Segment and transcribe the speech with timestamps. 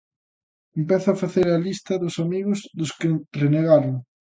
[0.81, 3.09] ¿Empezo a facer a lista dos amigos dos que
[3.41, 3.95] renegaron?